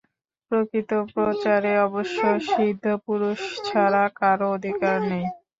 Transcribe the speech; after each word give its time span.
প্রকৃত 0.51 0.91
প্রচারে 1.11 1.73
অবশ্য 1.87 2.19
সিদ্ধপুরুষ 2.47 3.39
ছাড়া 3.67 4.03
কারও 4.19 4.47
অধিকার 4.55 4.97
নেই। 5.09 5.25